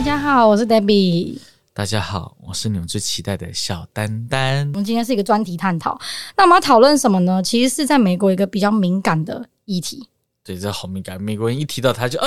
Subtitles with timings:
[0.00, 1.36] 大家好，我是 Debbie。
[1.74, 4.66] 大家好，我是你们最期待的小丹丹。
[4.72, 6.00] 我们今天是一个专题探讨，
[6.38, 7.42] 那我们要讨论什么呢？
[7.42, 10.08] 其实是在美国一个比较敏感的议题。
[10.42, 12.26] 对，这好敏感，美国人一提到他就啊，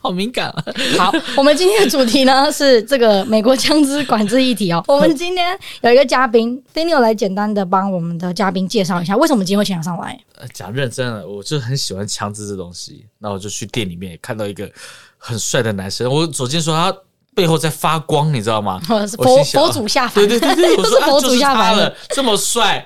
[0.00, 0.64] 好敏感啊。
[0.98, 4.82] 好，我们今天的主题呢 是这个美国枪支管制议题哦。
[4.88, 10.20] 我们今天有一个嘉宾，Daniel 来简单的帮我们的嘉宾介绍一下，为什么今天会请他上来？
[10.34, 13.06] 呃，讲认真了，我就很喜欢枪支这东西。
[13.20, 14.68] 那我就去店里面看到一个
[15.16, 16.92] 很帅的男生，我走进说他。
[17.34, 18.80] 背后在发光，你知道吗？
[18.86, 22.84] 佛佛祖下凡，对对对对，我说 是佛祖下凡了，啊、这么帅，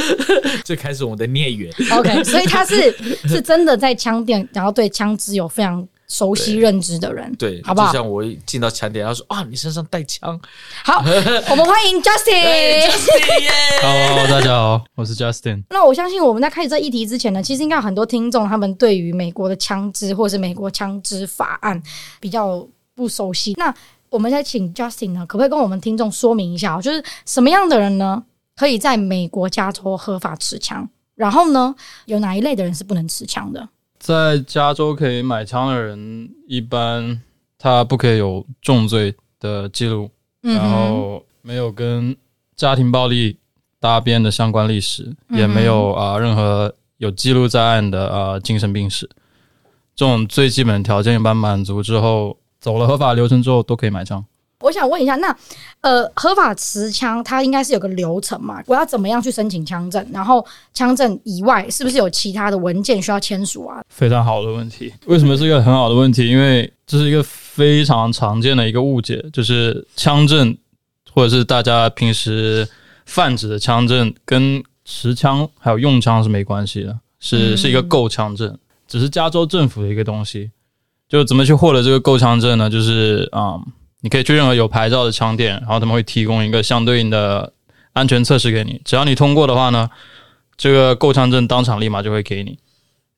[0.62, 1.72] 最开始我们的孽缘。
[1.92, 2.94] OK， 所以他是
[3.26, 7.86] 是真的在枪店，然后对枪支有非常熟悉认知的人，对，好不好？
[7.86, 10.38] 就像我一进到枪店，他说啊，你身上带枪。
[10.84, 11.02] 好，
[11.50, 12.90] 我们欢迎 Justin。
[12.90, 15.62] Justin Hello，大家好，我是 Justin。
[15.70, 21.82] 那我相信我们在开始这议题之前呢，其实应该有很多听众，他们对于美国的枪支或者是美国枪支法案
[22.20, 22.68] 比较。
[22.98, 23.72] 不熟悉，那
[24.10, 28.24] 我们再请 Justin 呢，可不可以跟我们听众说明一下，就是什么样的人呢，
[28.56, 30.88] 可以在美国加州合法持枪？
[31.14, 31.72] 然后呢，
[32.06, 33.68] 有哪一类的人是不能持枪的？
[34.00, 37.22] 在加州可以买枪的人，一般
[37.56, 40.10] 他不可以有重罪的记录，
[40.42, 42.16] 嗯、然后没有跟
[42.56, 43.38] 家庭暴力
[43.78, 49.08] 搭边的相关历史，嗯、也没有啊、呃、任何有记录在案的啊、呃、精神病史，
[49.94, 52.36] 这种最基本条件一般满足之后。
[52.60, 54.24] 走了合法流程之后都可以买枪。
[54.60, 55.36] 我想问一下，那
[55.82, 58.60] 呃，合法持枪它应该是有个流程嘛？
[58.66, 60.04] 我要怎么样去申请枪证？
[60.12, 63.80] 然后枪证以外，是不是有其他的文件需要签署啊？
[63.88, 64.92] 非常好的问题。
[65.06, 66.28] 为什么是一个很好的问题？
[66.28, 70.58] 因为这是一个非常常见的一个误解，就是枪证
[71.12, 72.68] 或者是大家平时
[73.06, 80.50] 泛指的枪证跟持枪还有用枪是没关系的，是是一个购枪证，只是加州政府的一个东西。
[81.08, 82.68] 就怎么去获得这个购枪证呢？
[82.68, 83.66] 就是啊、嗯，
[84.02, 87.52] 你可以去任何有牌照的枪店，然后他们会提供一个相对应的
[87.94, 88.80] 安全测试给你。
[88.84, 89.88] 只要你通过的话呢，
[90.56, 92.58] 这个购枪证当场立马就会给你。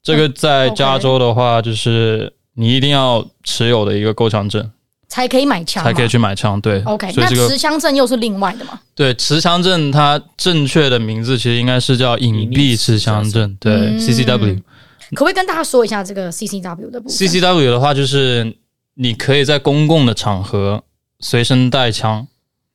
[0.03, 4.71] 这个在加州的话，就是你一定要持有的一个购枪证
[5.09, 6.61] 才可以买枪，才可以去买枪。
[6.61, 8.79] 对，OK，这个、那持枪证又是另外的吗？
[8.95, 14.63] 对，持枪证它正确的名字其实应该是叫隐蔽持枪证，对、嗯、，CCW。
[15.15, 18.57] 可不可以跟大家说一下这个 CCW 的部分？CCW 的话，就是
[18.95, 20.83] 你可以在公共的场合
[21.21, 22.27] 随身带枪，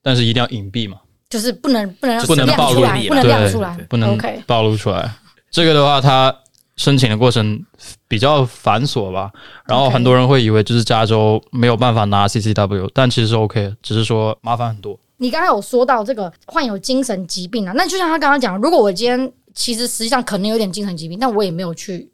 [0.01, 0.97] 但是一定要隐蔽嘛，
[1.29, 5.09] 就是不能不能不能暴露，不能亮出来，不能暴露出来。
[5.50, 6.35] 这个的话，它
[6.75, 7.63] 申请的过程
[8.07, 9.31] 比较繁琐吧，
[9.66, 15.00] 然后很多人会以为就是加州没有办法拿 CCW，但其实是 OK，只是说麻烦很多。
[15.17, 22.12] 你刚才有说到这个患有精神疾病啊，那就像他刚刚讲，如果我今天其实实际上可能有点精神疾病，但我也没有去。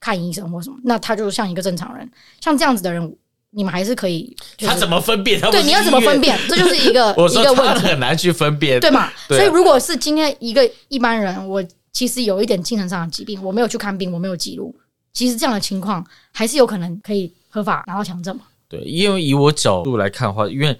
[0.00, 2.08] 看医生或什么，那他就像一个正常人，
[2.40, 3.16] 像这样子的人，
[3.50, 4.36] 你们还是可以。
[4.58, 5.40] 他怎么分辨？
[5.50, 6.38] 对，你要怎么分辨？
[6.48, 9.10] 这就是一个 一个问题，很难去分辨，对嘛？
[9.28, 14.74] 所以如果是今天一个一般人，我其实有一点精神上的疾病，我没有去看病，我没有记录，
[15.12, 18.42] 其实这样的情况还是有可能可以合法拿到强证嘛？
[18.68, 20.78] 对，因为以我角度来看的话，因为。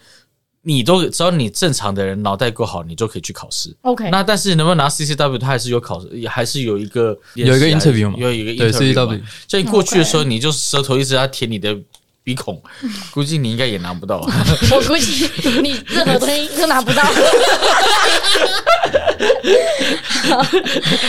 [0.69, 3.75] 你都只要你正常的人脑袋够好，你就可以去考试。
[3.81, 9.23] OK，那但是能不能拿 CCW，它还是有考试，也还是有一个有一个 interview 嘛，有一个 interview 对 CCW。
[9.49, 11.75] 像你过去的时候，你就舌头一直在舔你的
[12.23, 12.63] 鼻孔，
[13.11, 14.19] 估计你应该也拿不到。
[14.71, 15.27] 我估计
[15.63, 17.03] 你任何东西都拿不到。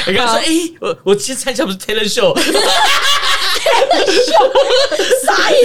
[0.07, 0.45] 你刚说，哎，
[0.79, 2.33] 我我今天参加不是 talent show。
[5.25, 5.59] 傻眼。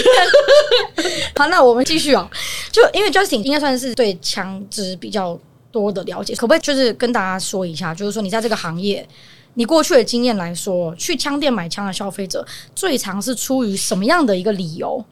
[1.37, 2.29] 好，那我们继续哦。
[2.71, 5.39] 就因为 Justin 应该算是对枪支比较
[5.71, 9.07] 多的了解，可不可以就是跟大家说一下，就是说你在这个行业，
[9.55, 15.05] 你过去的经验来说，去枪店买枪的消费者最常是出于什么样的一个理由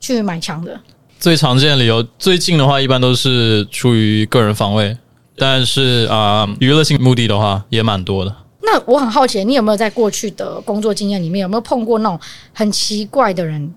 [0.00, 0.80] 去买枪的？
[1.20, 4.96] 最常见的理由，最近的话一般都是出于个人防卫，
[5.36, 8.34] 但是啊，娱乐性目的的话也蛮多的。
[8.70, 12.20] 那我很好奇，你有没有在过去的工作经验里面有没有碰过那种
[12.52, 13.72] 很奇怪的人，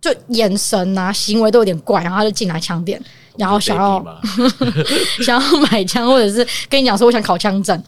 [0.00, 3.02] 就眼神啊、行为都有点怪，然后他就进来枪店，
[3.36, 4.00] 然后想要
[5.24, 7.82] 想要买枪，或者是跟你讲说我想考枪证。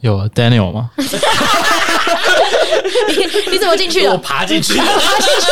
[0.00, 0.90] 有啊，Daniel 吗？
[0.96, 1.04] 你
[3.52, 4.10] 你怎么进去的？
[4.10, 5.50] 我爬进去， 爬进去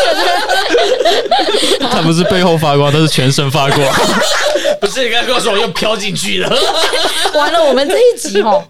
[1.84, 1.90] 了。
[1.90, 3.78] 他不是背后发光，他是全身发光。
[4.80, 6.48] 不是你刚刚跟我说我又飘进去了。
[7.34, 8.62] 完了，我们这一集哦，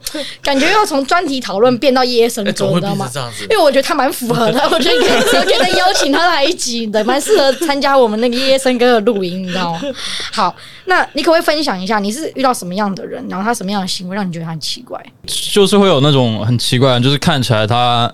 [0.42, 3.10] 感觉要从专题讨论变到夜夜笙歌，你知道吗？
[3.42, 4.96] 因为我觉得他蛮符合的，我觉得
[5.38, 9.80] 我觉得邀请他来一集的，蛮适合参加我们那个夜夜笙歌的录音，你知道吗？
[10.32, 10.54] 好，
[10.86, 15.00] 那你可不可以分享一下，你是遇到什么样的人，然后他什么样的行为让你觉得他很奇怪？
[15.52, 18.12] 就是会有那种很奇怪，就是看起来他。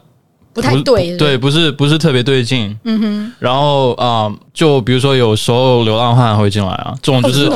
[0.53, 2.79] 不太对是不是，对，不是不是特别对劲。
[2.85, 7.51] 嗯哼，然后啊、呃，就比如说有时候流浪汉会进来啊，这种就是。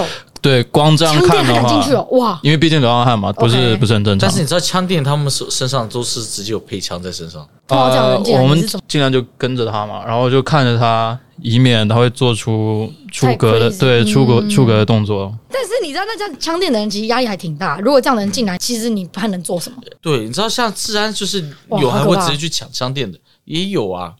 [0.48, 2.40] 哦对，光这样看的话，进去哦，哇！
[2.42, 4.26] 因为毕竟流浪汉嘛，不是不是很正常。
[4.26, 7.46] 但是你知道枪店他们身身上都是直接有配枪在身上。
[7.68, 15.30] 我们尽量就跟着他嘛，然后就看着他，以免他会做出出格的，对，出格、嗯、出格的动作。
[15.50, 17.78] 但是你知道，那这样枪店的人其实压力还挺大。
[17.80, 19.76] 如果这样的人进来，其实你还能做什么？
[20.00, 21.44] 对，你知道像治安就是
[21.78, 24.14] 有还会直接去抢枪店的，也有啊。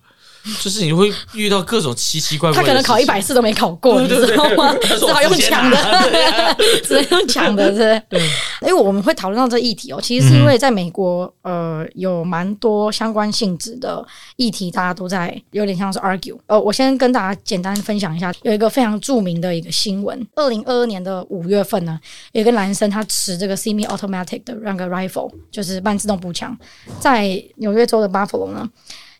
[0.60, 4.74] 就是你会遇到各种奇奇怪怪的，他可能考一百次都没考过，你知道吗？
[4.82, 8.02] 只好用抢的，只能用抢的，是。
[8.62, 14.04] 因为我们会讨论到这议题哦，其实是因为在美国，呃，有蛮多相关性质的
[14.36, 16.38] 议题，大家都在有点像是 argue。
[16.46, 21.98] 呃，我先跟大家简单分享一下，有一个非常著名的一个新闻，二零二二年的五月份呢，
[22.32, 26.56] 有一个男生他持这个 semi automatic 的那个 rifle，就是半自动步枪，
[27.00, 28.68] 在纽约州的 Buffalo 呢，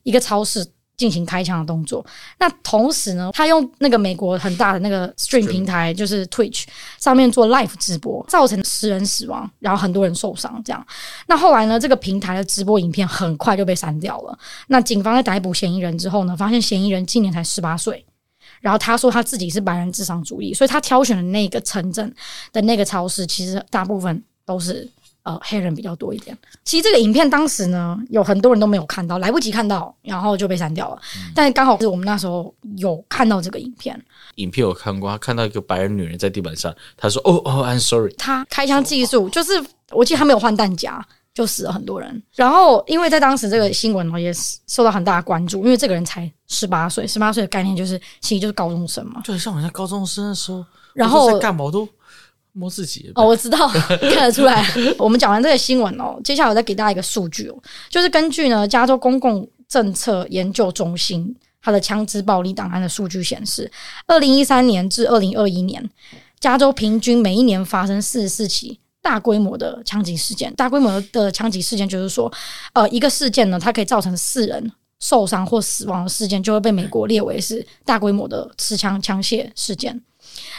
[0.02, 0.66] 一个超市。
[0.98, 2.04] 进行开枪的动作。
[2.38, 6.64] 那同时呢，他用那个美国很大的那个 stream 平台，就是 Twitch
[6.98, 10.60] 上面做 live 直播，造成十人死亡，然后很多人受伤。
[10.62, 10.86] 这样，
[11.28, 14.38] 那后来呢，这个平台的直播影片很快就被删掉了。
[14.66, 18.04] 那警方在逮捕嫌疑人之后呢，发现嫌疑人今年才十八岁，
[18.60, 22.12] 然后他说他自己是白人至上主义，所以他挑选的那个城镇
[22.52, 24.90] 的那个超市，其实大部分都是。
[25.28, 26.34] 呃，黑人比较多一点。
[26.64, 30.98] 其实这个影片当时呢，有很多人都没有看到，来不及看到，然后就被删掉了。
[31.18, 34.02] 嗯、但是刚好是我们那时候有看到这个影片。
[34.36, 42.22] 影片有看过，他看到一个白人女人在地板上，他说：“哦哦，I'm sorry。”他开枪技术就是，我记得他没有换弹夹，就死了很多人。
[42.34, 44.32] 然后因为在当时这个新闻呢，也
[44.66, 49.20] 受到很大的关注，因为这个人才十八岁，十八岁的概念就是其实就是高中生嘛。
[49.24, 50.64] 对，像我在高中生的时候，
[50.94, 51.86] 然后在干嘛都。
[52.58, 53.68] 摸自己哦，我知道，
[54.12, 54.66] 看得出来。
[54.98, 57.56] 我们讲完这个新闻哦，接下来我再给大家一个数据哦，
[57.88, 63.70] 就是根据呢加州公共政策研究中心它的枪支暴力档案的数据显示，
[64.06, 65.88] 二零一三年至二零二一年，
[66.40, 70.52] 加州平均每一年发生四十四起大规模的枪击事件。
[70.54, 72.32] 大规模的枪击事件就是说，
[72.72, 80.00] 呃，一个事件呢，它可以造成四人受伤或死亡的事件，就会被美国列为是大规模的持枪枪械事件。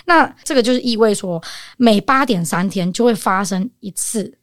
[0.06, 1.42] 那这个就是意味说，
[1.78, 4.34] 每八点三天就会发生一次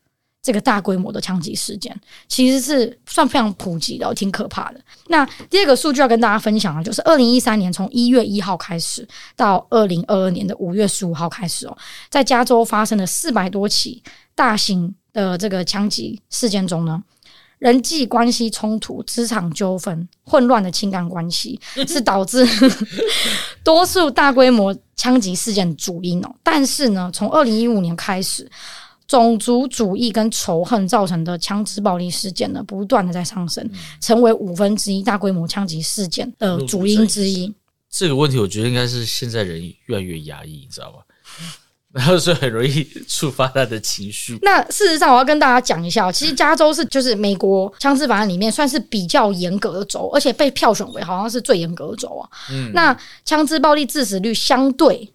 [0.43, 1.99] 这个大规模的枪击事件，
[2.29, 4.81] 其实是算非常普及的，挺可怕的。
[5.09, 11.77] 那第二个数据要跟大家分享的，就是二零一三年从一月一号开始到二零二二年的五月十五号开始哦，
[12.09, 14.03] 在加州发生了四百多起
[14.35, 17.03] 大型的这个枪击事件中呢。
[17.59, 21.59] 人际关系冲突、职场纠纷、混乱的情感关系，
[21.89, 22.47] 是导致
[23.65, 26.35] 多数大规模枪击事件的主因哦。
[26.43, 28.51] 但是呢，从二零一五年开始，
[29.09, 33.69] 种族主义跟仇恨造成的枪支暴力事件呢，不断的在上升，
[34.01, 37.53] 成为五分之一大规模枪击事件的主因之一。
[37.89, 40.99] 这个问题，我觉得应该是现在人越来越压抑，你知道吗？
[41.97, 44.39] 然后是很容易触发他的情绪。
[44.43, 52.29] 那事实上，我要跟大家讲一下，其实加州是就是美国枪支法案里面算是比较严格的州，而且被票选为好像是最严格的州啊。
[52.51, 52.95] 嗯，那
[53.25, 55.11] 枪支暴力致死率相对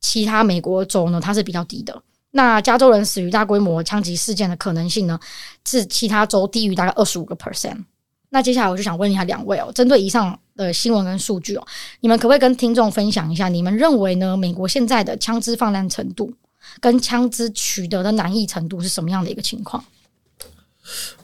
[0.00, 2.02] 其他美国州呢，它是比较低的。
[2.32, 5.18] 那加州人死于大规模枪击事件的可能性呢，
[5.64, 7.84] 是其他州低于大概二十五个 percent。
[8.30, 11.66] 那接下来我就想问一下两位哦，针对以上的新闻跟数据哦，
[12.00, 14.36] 你们可不可以跟听众分享一下，你们认为呢？
[14.36, 16.32] 美国现在的枪支泛滥程度
[16.80, 19.84] 跟枪支取得的难易程度是什么样的一个情况？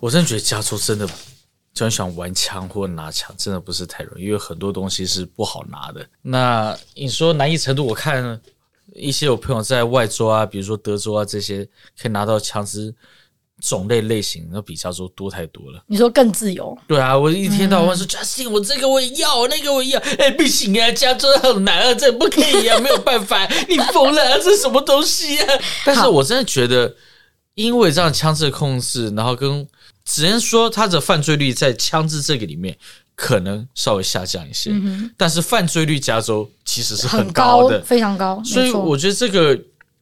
[0.01, 1.09] 我真的觉得加州真的，
[1.73, 6.07] 就想玩枪或拿枪，真的不是太容易，因为很多东西是不好拿的。
[6.21, 8.41] 那你说难易程度，我看
[8.95, 11.65] 一些有朋友在外州啊，比如说德州啊这些，
[11.99, 12.95] 可以拿到枪支。
[13.63, 15.81] 种类类型那比加州多太多了。
[15.87, 16.77] 你说更自由？
[16.89, 20.01] 对啊，我一天到晚说 Justin，我这个我也要，那个我也要。
[20.19, 23.47] 哎，不行啊，加州很难啊，这不可以啊，没有办法。
[23.69, 25.47] 你疯了啊，这什么东西啊？
[25.87, 26.93] 但是我真的觉得，
[27.55, 29.67] 因为这样枪支的控制，然后跟
[30.05, 32.77] 只能说他的犯罪率在枪支这个里面
[33.15, 38.43] 可能稍微下降一些，嗯、但是犯罪率加州其实是很高的，高非常高。
[38.45, 39.57] 所以我觉得这个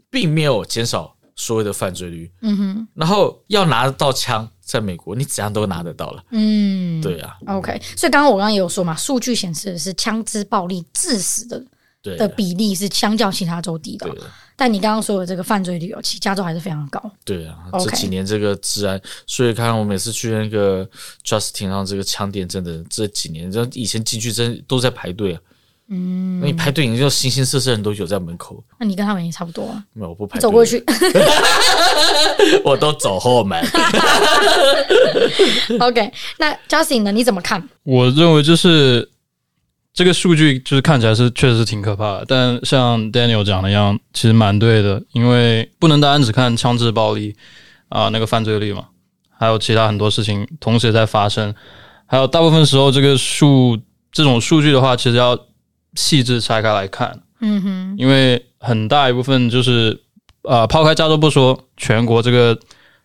[0.09, 1.15] 并没有减少。
[1.41, 11.65] 所谓的犯罪率，嗯哼，然后要拿得到枪，在美国你怎样都拿得到了，嗯，对啊，OK，所以刚刚我刚刚也有说嘛，数据显示的是枪支暴力致死的
[12.03, 14.21] 对的比例是相较其他州低的，对，
[14.55, 20.87] 但你刚刚说的这个犯罪率哦，其实加州还是非常高，对啊.这几年这个治安，所以看我每次去那个
[21.25, 25.41] Justin 上这个枪店，真的这几年，这以前进去真都在排队啊。
[25.93, 28.63] 嗯，那你排队，你就形形色色人都有在门口。
[28.79, 29.83] 那你跟他们也差不多啊？
[29.93, 30.41] 没有，我不排队。
[30.41, 30.81] 走过去，
[32.65, 33.61] 我都走后门。
[35.81, 37.11] OK，那 Justin 呢？
[37.11, 37.69] 你怎么看？
[37.83, 39.11] 我认为就是
[39.93, 42.25] 这个数据，就是看起来是确实是挺可怕的。
[42.29, 47.35] 但像 Daniel 讲的一样，其实蛮对的，因为不能单单只看枪支暴力
[47.89, 48.85] 啊、呃，那个犯罪率嘛，
[49.37, 51.53] 还有其他很多事情同时也在发生。
[52.07, 53.77] 还有大部分时候，这个数
[54.13, 55.37] 这种数据的话，其实要。
[55.95, 60.01] 细致拆开来看，嗯哼，因为很大一部分就是，
[60.43, 62.59] 呃，抛开加州不说，全国这个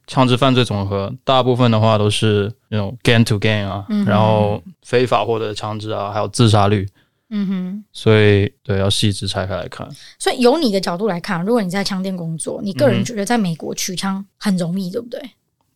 [0.08, 6.88] 枪支犯罪总和，大部分的话都是那种 gain to gain 啊，嗯、然后非法获得的枪支啊，还有自杀率，
[7.30, 9.88] 嗯哼，所以对，要细致拆开来看。
[10.20, 15.20] 所以由你的角度来看，如果你在枪店工作，你个人觉得在美国取枪很容易，对不对？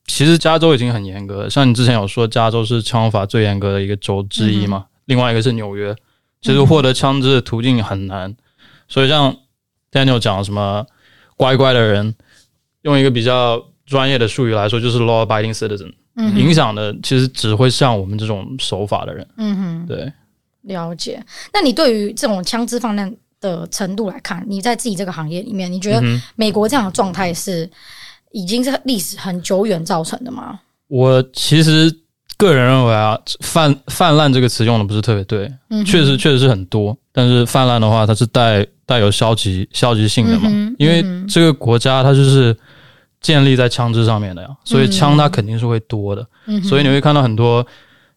[0.05, 5.95] 其实加州已经很严格了，像你之前有说，加州是枪法最严格的一个州之一嘛，嗯、另外一个是纽约。
[6.41, 8.33] 其实获得枪支的途径很难，
[8.87, 9.35] 所以像
[9.91, 10.85] Daniel 讲什么
[11.35, 12.15] 乖乖的人，
[12.83, 19.27] 用一个比较专业的术语来说，就是 law-abiding citizen，嗯影响的其实只会像我们这种守法的人。
[19.35, 20.13] 嗯哼，对，
[20.61, 21.21] 了解。
[21.53, 26.01] 那你对于这种枪支泛滥的程度来看，你在自己这个行业里面，你觉得
[26.35, 27.69] 美国这样的状态是
[28.31, 30.61] 已经是历史很久远造成的吗？
[30.87, 31.93] 我其实。
[32.39, 42.55] 个人认为啊，泛泛滥这个词用的不是特别对，嗯、确实确实是很多，但是泛滥的话，它是带带有消极消极性的嘛，嗯、因为这个国家它就是
[43.19, 47.65] 建立在枪支上面的呀，所以枪它肯定是会多的，嗯、所以你会看到很多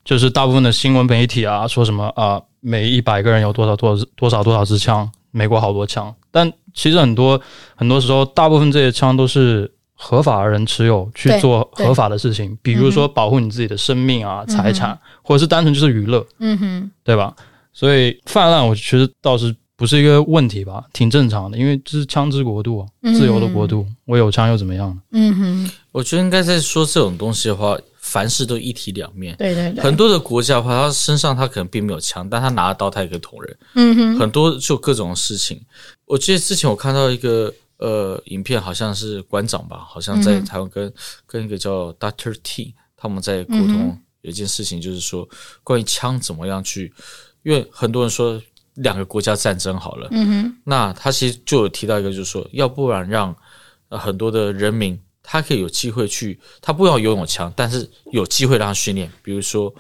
[0.05, 7.41] 就是大部分的新闻媒体啊说什么啊，每一百个人有多少多少多少多少支枪，美国好多枪，但其实很多
[7.75, 9.73] 很多时候，大部分这些枪都是。
[10.05, 17.33] 合法的人持有去做合法的事情，比如说保护你自己的生命啊、财、嗯、产，或者是单纯就是娱乐，嗯哼，对吧？
[17.73, 24.99] 所以泛滥，我觉得倒是不是一个问题吧，挺正常的，因为这是枪支国度，自由的国度，嗯、我有枪又怎么样？
[25.13, 29.37] 嗯哼，我觉得应该在说这种东西的话，凡事都一体两面。
[29.37, 33.57] 对对对，很多的国家的话，他身上他可能并没有枪，但他拿了刀，他也可以捅人。
[33.77, 35.61] 嗯哼，很多就各种事情。
[36.07, 37.55] 我记得之前我看到一个。
[37.83, 40.95] 呃，影片好像是馆长吧，好像在台湾跟、嗯、
[41.27, 45.29] 跟一个叫 Doctor T 他们在沟通有一件事情，就是说
[45.65, 46.95] 关于枪怎么样去，
[47.43, 48.41] 因为很多人说
[48.75, 53.35] 两个国家战争好了，嗯哼，那他其实就有提到一个，就是说要不然让
[53.89, 59.75] 呃很多的人民他可以有机会去，他不要拥有枪，但是有机会让他训练，比如说。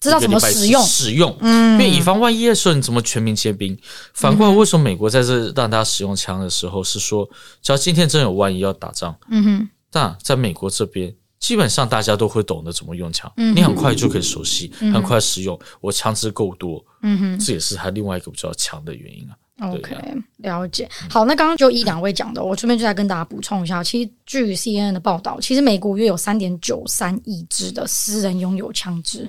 [0.00, 3.76] 知道怎么使用，使用，嗯，因为以防万一的时候，你怎么全民皆兵？
[4.14, 7.28] 反过来，为什么美国在这让大家使用枪的时候是说，
[7.62, 19.36] 只要今天真有万一要打仗，嗯哼，但在美国这边，基本上大家都会懂得怎么用枪，你很快就可以熟悉，很快使用，我枪支够多，嗯哼，这也是他另外一个比较强的原因啊。
[19.58, 19.96] OK，
[20.36, 20.86] 了解。
[21.08, 23.82] 好，那刚刚就一两位讲的，我顺便就再跟大家补充一下。
[23.82, 29.26] 其实据 CNN 的报道，其实美国约有三点九三亿支的私人拥有枪支。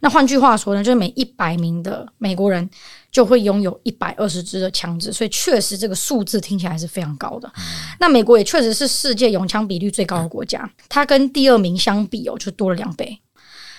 [0.00, 2.68] 那换句话说呢，就是每一百名的美国人
[3.10, 5.10] 就会拥有一百二十支的枪支。
[5.10, 7.50] 所以确实这个数字听起来是非常高的。
[7.98, 13.18] 那美国也确实是世界拥枪比率最高的国家，它跟第二名相比哦，就多了两倍。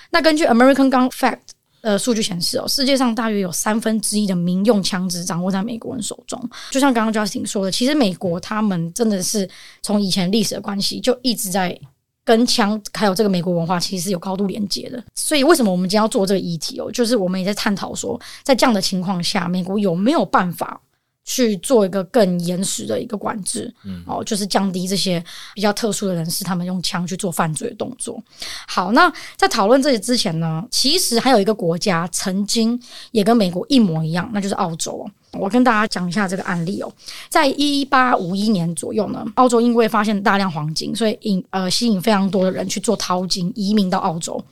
[0.09, 1.37] 那根据 American Gun Fact。
[1.81, 6.39] 呃，数据显示哦，世界上大约有三分之一的民用枪支掌握在美国人手中。
[6.69, 9.49] 就像刚刚 Justin 说的，其实美国他们真的是
[9.81, 11.75] 从以前历史的关系，就一直在
[12.23, 15.03] 跟枪还有这个美国文化其实是有高度连接的。
[15.15, 16.91] 所以为什么我们今天要做这个议题哦？
[16.91, 20.79] 就是我们也在探讨说，在这样的情况下，美国有没有办法？
[21.23, 25.23] 去做一个更严实的一个管制，嗯，哦，就是降低这些
[25.53, 28.21] 比较特殊的人士他们用枪去做犯罪的动作。
[28.67, 32.79] 好，那在讨论这些之前呢，其实还有一个国家曾经
[33.11, 35.09] 也跟美国一模一样，那就是澳洲。
[35.39, 36.91] 我跟大家讲一下这个案例哦，
[37.29, 44.43] 在一八五一年左右呢，澳洲因为发现大量黄金，所以引呃吸引非常多的人去做淘金，移民到澳洲。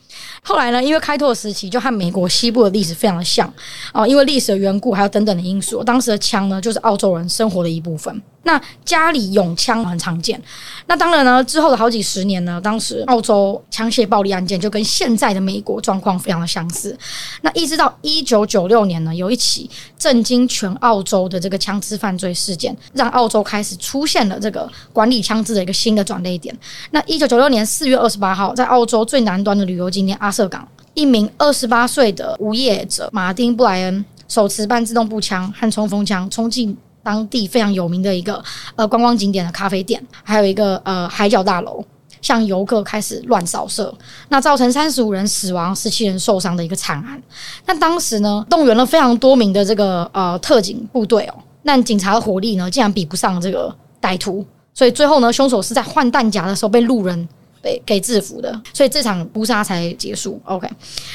[0.41, 3.51] 后来呢，因为开拓时期就和美国西部的历史非常的像
[3.93, 8.21] 哦，因为历史的缘故还有等等的因素，当时的枪呢就是澳洲人生活的一部分。
[8.43, 10.41] 那家里拥枪很常见。
[10.87, 16.97] 那当然呢，之后的好几十年呢，当时澳洲枪械暴力案件就跟现在的美国状况非常的相似。
[17.41, 26.57] 那一直到一九九六年呢，有一起震惊全澳洲的这个枪支犯罪事件，让澳洲开始出现了这个管理枪支的一个新的转捩点。
[26.91, 36.75] 那一九九六年四月二十八号，在澳洲最南端的旅游景点阿瑟港，一名二十八岁的无业者马丁布莱恩手持半自动步枪和冲锋枪冲进。
[37.03, 38.43] 当地非常有名的一个
[38.75, 41.83] 呃观光景点的咖啡店，还有一个呃海角大楼，
[42.21, 43.93] 向游客开始乱扫射，
[44.29, 47.21] 那造成三十五人死亡、十七人受伤的一个惨案。
[47.65, 57.27] 那当时呢，动员了非常多名的这个呃特警部队哦，但警察的火力呢，竟然比不上这个歹徒，所以最后呢，凶手是在换弹夹的时候被路人。
[57.61, 60.39] 被给制服的，所以这场屠杀才结束。
[60.45, 60.67] OK，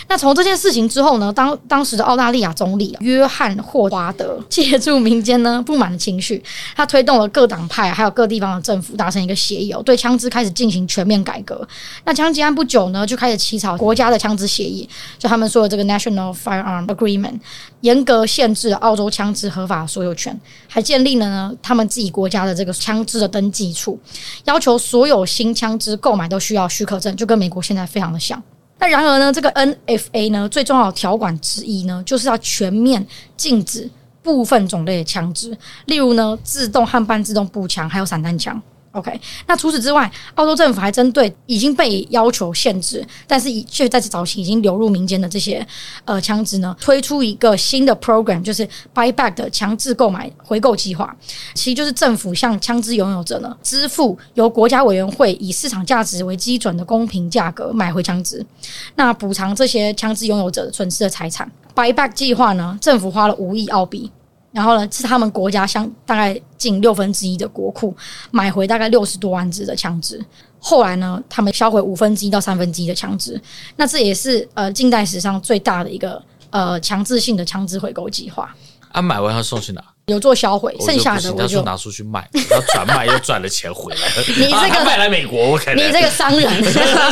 [0.08, 6.42] 那从这件事情之后呢，当当时的澳大利亚总理约翰霍华德 借助民间呢不满的情绪，
[6.76, 11.66] 他推动了各党派还有各地方的政府达成一个协议，对枪支开始进行全面改革。
[12.04, 17.38] 那枪击案不久呢，就开始起草国家的枪支协议，就他们说的这个 National Firearm Agreement，
[17.80, 23.98] 严格限制澳洲枪支合法所有权，还建立了呢他们自己国家的这个枪支的登记处，
[24.44, 28.42] 要求所有新枪支购买的都需要许可证，就跟美国现在非常的像。
[28.80, 33.88] 那然而呢，这个 NFA 呢，最重要的条款之一呢，就是要全面禁止
[34.20, 38.60] 部分种类的枪支，例如呢，自动和半自动步枪，还有散弹枪。
[38.94, 45.66] OK，那除此之外，澳洲政府还针对已经被要求限制，但是已却在早期已经流入民间的这些
[46.04, 51.12] 呃枪支呢，推出一个新的 program，就是 buyback 的强制购买回购计划。
[51.54, 58.46] 其实就是政府向枪支拥有者呢支付由国家委员会以市场价值为基准的公平价格买回枪支，
[58.94, 61.50] 那补偿这些枪支拥有者损失的财产。
[61.74, 64.08] buyback 计划呢，政府花了五亿澳币。
[64.54, 67.94] 然后呢，是他们国家相大概近六分之一的国库
[68.30, 70.24] 买回大概六十多万支的枪支。
[70.60, 73.38] 后来呢，他们销毁五分之一到三分之一的枪支。
[73.74, 78.54] 那这也是呃近代史上最大的一个呃强制性的枪支回购计划。
[78.92, 79.82] 啊，买完要送去哪？
[80.06, 84.00] 有做销毁，剩下的我就，拿出去卖，然后转卖又赚了钱回来。
[84.36, 86.52] 你这个 卖来美国，我看你这个商人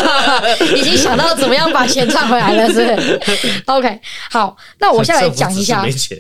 [0.77, 3.99] 已经想到怎么样把钱赚回来了，是不是？OK，
[4.31, 6.19] 好，那我现在来讲一下，没钱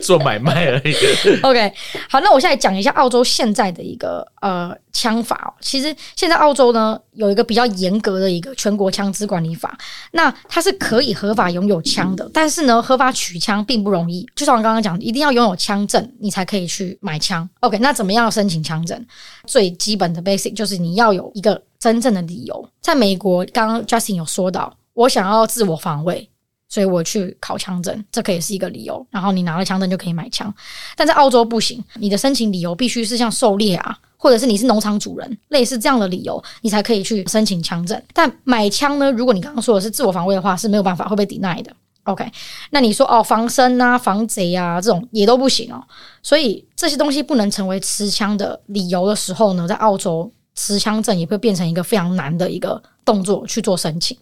[0.00, 0.94] 做买卖而已。
[1.42, 1.72] OK，
[2.08, 5.52] 好，那我现在讲一下澳洲现在的一个呃枪法。
[5.60, 9.76] 其实现在澳洲呢有一个比较严格的一个全国枪支管理法，
[10.12, 14.24] 那它是可以合法拥有枪的，但是呢合法取枪并不容易。
[14.36, 15.79] 就像我刚刚讲，一定要拥有枪。
[15.86, 17.48] 证你才可以去买枪。
[17.60, 19.06] OK，那怎么样申请枪证？
[19.46, 22.68] 最基本的 basic 就是你要有一个真正的理由。
[22.80, 26.28] 在美国，刚刚 Justin 有说到，我想要自我防卫，
[26.68, 29.04] 所以我去考枪证，这可以是一个理由。
[29.10, 30.52] 然后你拿了枪证就可以买枪。
[30.96, 38.00] 但在澳洲不行，你的申请理由必须是像狩猎啊，或者是你是农场主人，类似这样的理由，你才可以去申请枪证。
[38.12, 39.10] 但买枪呢？
[39.10, 41.74] 如果你刚刚说的是自我防卫的话，是没有办法会被 deny 的。
[42.04, 42.30] OK，
[42.70, 45.82] 那你说哦，防身啊、防贼啊，这种也都不行哦。
[46.22, 54.16] 所以这些东西不能成为持枪的理由的时候呢，在澳洲持枪证也会变成一个非常难的一个动作去做申请。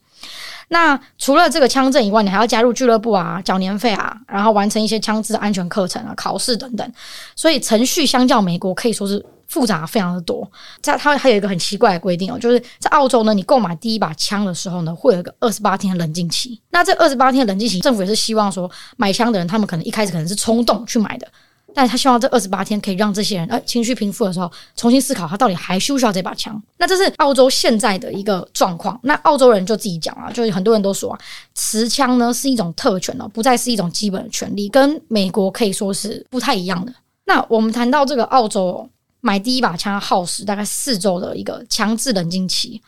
[0.69, 6.93] 那除了这个枪证以外，你还要加入俱乐部啊，缴年费啊，然后完成一些枪支安全课程啊、考试等等。
[7.37, 9.25] 所以程序相较美国可以说是。
[9.49, 10.49] 复杂非常的多，
[10.83, 16.61] 在它还有一个很奇怪的规定哦，就是在澳洲呢，你购买第一把枪的时候呢，会有一个二十八天冷静期。
[16.71, 21.27] 那这二十八天冷静期，政府也是希望说，买枪的人他们可能一开始可能是冲动去买的，
[21.75, 26.63] 但是他希望这二十八天可以让这些人呃情绪平复的时候，重新思考他到底还需不需要这把枪。
[26.77, 29.01] 那这是澳洲现在的一个状况。
[29.03, 31.19] 那澳洲人就自己讲啊，就是很多人都说啊，
[31.55, 36.93] 持枪呢是一种特权哦，不再是一种基本的权利，跟美国可以说是不太一样的。
[37.25, 38.87] 那我们谈到这个澳洲。
[39.21, 42.81] 买第一把枪耗时大概四周的一个强制冷静期，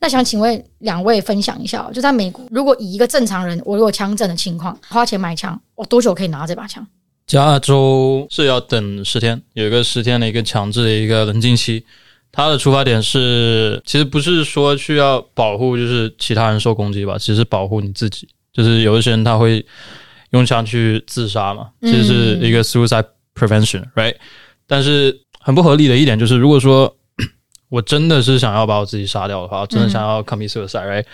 [0.00, 6.86] 那想请问两位分享一下，就在美国，如果以一个正常人我有枪证的情况，花钱买枪，我多久可以拿到这把枪？
[7.26, 11.84] 加州是要等十天，有一个十天的一个强制的一个冷静期。
[12.34, 18.26] 它的出发点是，其实不是说需要保护，就是其他人受攻击吧，其实保护你自己。
[18.52, 19.64] 就是有一些人他会
[20.30, 24.16] 用枪去自杀嘛，其实是一个 suicide prevention，right？
[24.66, 26.94] 但是很不合理的一点就是，如果说
[27.68, 31.04] 我真的是想要把我自己杀掉的话，真的想要 commit suicide，right？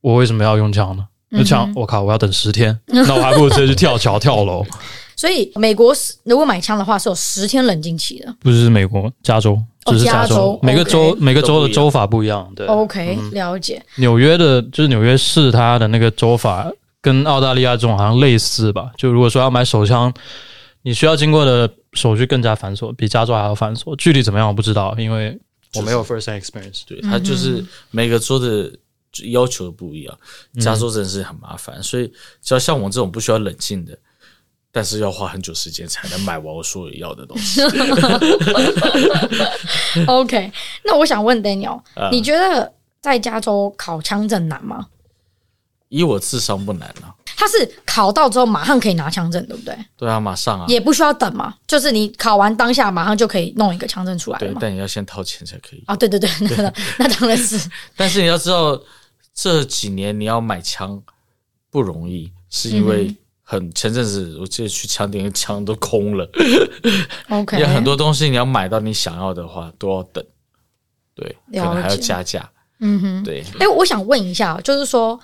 [0.00, 1.06] 我为什么要用枪呢？
[1.32, 4.64] 那枪，我靠，我要等十天， 那我还不如直接去跳桥跳楼。
[5.14, 12.50] 所以美国是如果买枪的话是有十天冷静期的，不是美国，加州，只是加州，每个州每个州的州法不一样。
[12.56, 13.80] 对，OK，了解。
[13.96, 16.66] 纽约的，就是纽约市，它的那个州法
[17.02, 18.90] 跟澳大利亚这种好像类似吧？
[18.96, 20.12] 就如果说要买手枪，
[20.82, 21.70] 你需要经过的。
[21.94, 23.96] 手续更加繁琐，比加州还要繁琐。
[23.96, 25.36] 具体怎么样我不知道，因为
[25.74, 26.82] 我没有 first hand experience。
[26.86, 28.72] 对，它就是每个州的
[29.32, 30.18] 要求不一样。
[30.60, 32.06] 加州真的是很麻烦，所以
[32.40, 33.98] 只要像我这种不需要冷静的，
[34.70, 37.60] 但是要花很久时间才能买完我所有要的东西。
[40.06, 40.52] OK，
[40.84, 44.86] 那我想问 Daniel，你觉得在加州考枪证难吗？
[45.88, 47.12] 以我智商不难啊。
[47.40, 49.74] 它是考到之后马上可以拿枪证，对不对？
[49.96, 54.38] 对啊，马上啊，也不需要等嘛，就是你考完当下马上就可以弄一个枪证出来。
[54.38, 55.82] 对，但你要先掏钱才可以。
[55.86, 57.66] 啊，对对对， 那个那当然是。
[57.96, 58.78] 但是你要知道，
[59.34, 61.02] 这几年你要买枪
[61.70, 66.30] 不容易，是因为很前阵子我记得去枪店，枪都空了。
[67.30, 70.22] OK，有很多东西你要买到你想要的话，都要等。
[71.14, 72.46] 对，可能还要加价。
[72.80, 73.42] 嗯哼，对。
[73.58, 75.18] 哎，我想问一下，就是说。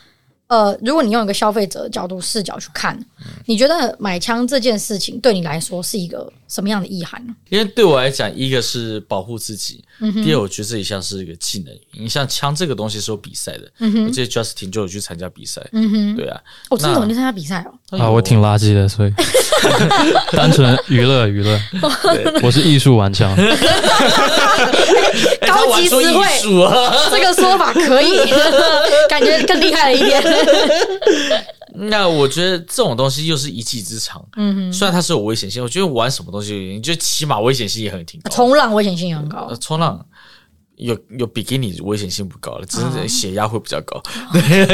[0.48, 2.98] 呃，如果你用一个消费者的角度视角去看，
[3.46, 7.34] 你觉得买枪这件事情对你来说是一个什么样的意涵呢？
[7.48, 11.74] 因为对我来讲，一个是保护自己，嗯、第二，我觉得这一项是一个技能。
[12.00, 17.98] 你像枪这个东西是有比赛的，嗯、我记得 Justin 就有去参加比赛，嗯，对啊，我真的有去参加比赛哦。
[17.98, 19.12] 啊，我挺垃圾的，所以。
[20.32, 21.58] 单纯娱乐娱乐。
[22.42, 23.34] 我是艺术玩枪，
[25.46, 26.24] 高级词汇，
[26.64, 28.18] 啊、这个说法可以，
[29.08, 30.22] 感觉更厉害了一点。
[31.78, 34.24] 那我觉得这种东西又是一技之长。
[34.36, 38.30] 嗯，虽然它是有危险性，我觉得玩什么东西，你觉得起码危险性也很挺高。
[38.30, 39.54] 冲浪危险性也很高。
[39.60, 40.06] 冲浪
[40.76, 44.02] 有有比基尼危险性不高了，只是血压会比较高。
[44.32, 44.64] 对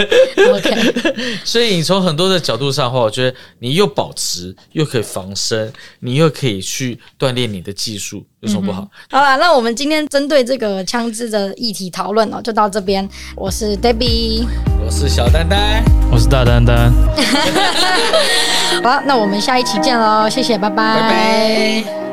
[0.53, 1.39] ，OK。
[1.45, 8.89] 所以你从很多的角度上的话，我觉得你又保持，又可以防身，你又可以去锻炼你的技术，有什么不好？
[9.11, 13.09] 好了，那我们今天针对这个枪支的议题讨论哦，就到这边。
[13.37, 14.47] 我是 Debbie。
[14.85, 16.93] 我是小丹丹，我是大丹丹。
[18.83, 22.12] 好，那我们下一期见喽，谢谢，拜拜，拜拜。